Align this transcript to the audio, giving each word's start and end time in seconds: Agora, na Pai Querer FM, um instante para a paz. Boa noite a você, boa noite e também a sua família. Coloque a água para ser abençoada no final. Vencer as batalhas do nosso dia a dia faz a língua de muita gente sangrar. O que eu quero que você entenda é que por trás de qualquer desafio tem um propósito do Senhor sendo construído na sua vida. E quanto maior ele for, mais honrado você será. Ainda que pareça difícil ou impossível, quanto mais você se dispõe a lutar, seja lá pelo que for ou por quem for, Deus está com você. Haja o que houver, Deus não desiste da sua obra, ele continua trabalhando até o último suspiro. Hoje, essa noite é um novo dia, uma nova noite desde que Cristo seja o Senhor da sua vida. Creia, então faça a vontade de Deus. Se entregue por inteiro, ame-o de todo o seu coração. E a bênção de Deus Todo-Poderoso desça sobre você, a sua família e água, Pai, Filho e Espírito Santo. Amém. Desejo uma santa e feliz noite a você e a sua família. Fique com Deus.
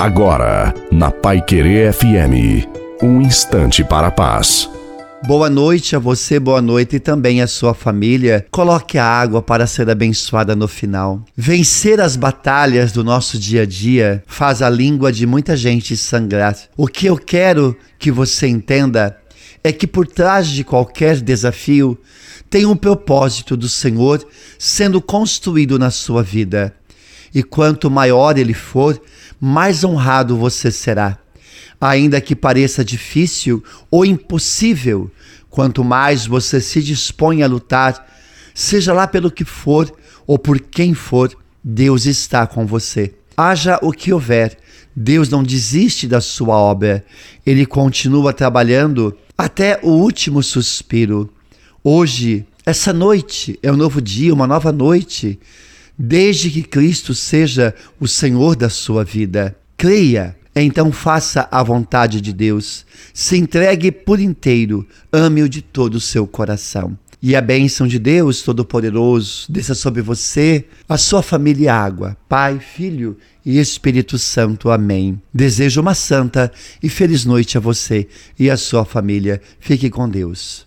Agora, 0.00 0.72
na 0.90 1.10
Pai 1.10 1.42
Querer 1.42 1.92
FM, 1.92 2.66
um 3.02 3.20
instante 3.20 3.84
para 3.84 4.06
a 4.06 4.10
paz. 4.10 4.66
Boa 5.26 5.50
noite 5.50 5.94
a 5.94 5.98
você, 5.98 6.40
boa 6.40 6.62
noite 6.62 6.96
e 6.96 6.98
também 6.98 7.42
a 7.42 7.46
sua 7.46 7.74
família. 7.74 8.46
Coloque 8.50 8.96
a 8.96 9.04
água 9.04 9.42
para 9.42 9.66
ser 9.66 9.90
abençoada 9.90 10.56
no 10.56 10.66
final. 10.66 11.22
Vencer 11.36 12.00
as 12.00 12.16
batalhas 12.16 12.92
do 12.92 13.04
nosso 13.04 13.38
dia 13.38 13.64
a 13.64 13.66
dia 13.66 14.24
faz 14.26 14.62
a 14.62 14.70
língua 14.70 15.12
de 15.12 15.26
muita 15.26 15.54
gente 15.54 15.94
sangrar. 15.98 16.56
O 16.78 16.86
que 16.86 17.04
eu 17.04 17.18
quero 17.18 17.76
que 17.98 18.10
você 18.10 18.48
entenda 18.48 19.18
é 19.62 19.70
que 19.70 19.86
por 19.86 20.06
trás 20.06 20.48
de 20.48 20.64
qualquer 20.64 21.20
desafio 21.20 21.98
tem 22.48 22.64
um 22.64 22.74
propósito 22.74 23.54
do 23.54 23.68
Senhor 23.68 24.26
sendo 24.58 24.98
construído 25.02 25.78
na 25.78 25.90
sua 25.90 26.22
vida. 26.22 26.74
E 27.34 27.42
quanto 27.42 27.90
maior 27.90 28.36
ele 28.36 28.54
for, 28.54 29.00
mais 29.40 29.84
honrado 29.84 30.36
você 30.36 30.70
será. 30.70 31.18
Ainda 31.80 32.20
que 32.20 32.36
pareça 32.36 32.84
difícil 32.84 33.64
ou 33.90 34.04
impossível, 34.04 35.10
quanto 35.48 35.82
mais 35.82 36.26
você 36.26 36.60
se 36.60 36.82
dispõe 36.82 37.42
a 37.42 37.46
lutar, 37.46 38.06
seja 38.54 38.92
lá 38.92 39.06
pelo 39.06 39.30
que 39.30 39.44
for 39.44 39.90
ou 40.26 40.38
por 40.38 40.60
quem 40.60 40.92
for, 40.92 41.34
Deus 41.62 42.06
está 42.06 42.46
com 42.46 42.66
você. 42.66 43.14
Haja 43.36 43.78
o 43.82 43.92
que 43.92 44.12
houver, 44.12 44.58
Deus 44.94 45.28
não 45.28 45.42
desiste 45.42 46.06
da 46.06 46.20
sua 46.20 46.56
obra, 46.56 47.04
ele 47.46 47.64
continua 47.64 48.32
trabalhando 48.32 49.16
até 49.36 49.80
o 49.82 49.88
último 49.88 50.42
suspiro. 50.42 51.32
Hoje, 51.82 52.46
essa 52.66 52.92
noite 52.92 53.58
é 53.62 53.72
um 53.72 53.76
novo 53.76 54.02
dia, 54.02 54.34
uma 54.34 54.46
nova 54.46 54.70
noite 54.70 55.40
desde 56.02 56.50
que 56.50 56.62
Cristo 56.62 57.14
seja 57.14 57.74
o 58.00 58.08
Senhor 58.08 58.56
da 58.56 58.70
sua 58.70 59.04
vida. 59.04 59.54
Creia, 59.76 60.34
então 60.56 60.90
faça 60.90 61.46
a 61.50 61.62
vontade 61.62 62.22
de 62.22 62.32
Deus. 62.32 62.86
Se 63.12 63.36
entregue 63.36 63.92
por 63.92 64.18
inteiro, 64.18 64.86
ame-o 65.12 65.48
de 65.48 65.60
todo 65.60 65.96
o 65.96 66.00
seu 66.00 66.26
coração. 66.26 66.96
E 67.22 67.36
a 67.36 67.40
bênção 67.42 67.86
de 67.86 67.98
Deus 67.98 68.40
Todo-Poderoso 68.40 69.44
desça 69.52 69.74
sobre 69.74 70.00
você, 70.00 70.64
a 70.88 70.96
sua 70.96 71.22
família 71.22 71.64
e 71.64 71.68
água, 71.68 72.16
Pai, 72.26 72.58
Filho 72.58 73.18
e 73.44 73.58
Espírito 73.58 74.16
Santo. 74.16 74.70
Amém. 74.70 75.20
Desejo 75.34 75.82
uma 75.82 75.94
santa 75.94 76.50
e 76.82 76.88
feliz 76.88 77.26
noite 77.26 77.58
a 77.58 77.60
você 77.60 78.08
e 78.38 78.48
a 78.48 78.56
sua 78.56 78.86
família. 78.86 79.38
Fique 79.58 79.90
com 79.90 80.08
Deus. 80.08 80.66